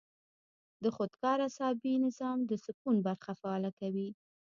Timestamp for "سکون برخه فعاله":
2.65-3.71